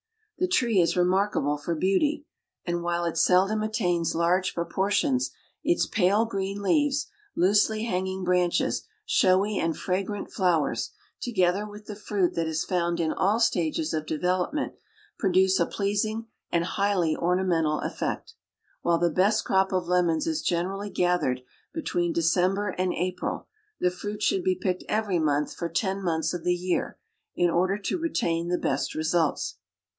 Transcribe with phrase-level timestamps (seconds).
[0.39, 2.25] The tree is remarkable for beauty,
[2.65, 5.29] and while it seldom attains large proportions,
[5.63, 10.89] its pale green leaves, loosely hanging branches, showy and fragrant flowers,
[11.21, 14.73] together with the fruit that is found in all stages of development,
[15.19, 18.33] produce a pleasing and highly ornamental effect.
[18.81, 23.45] While the best crop of Lemons is generally gathered between December and April,
[23.79, 26.97] the fruit should be picked every month for ten months of the year,
[27.35, 29.59] in order to retain the best results.